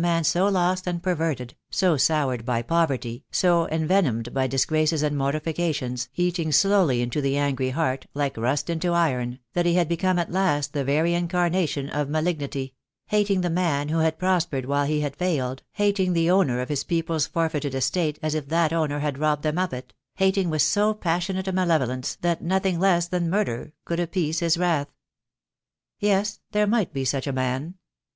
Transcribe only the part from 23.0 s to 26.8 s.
than murder could appease his wrath. Yes, there